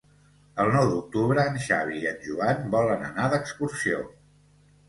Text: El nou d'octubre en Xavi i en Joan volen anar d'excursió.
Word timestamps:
El 0.63 0.71
nou 0.75 0.87
d'octubre 0.93 1.43
en 1.51 1.59
Xavi 1.65 1.99
i 2.05 2.09
en 2.13 2.17
Joan 2.29 2.65
volen 2.77 3.07
anar 3.11 3.29
d'excursió. 3.35 4.01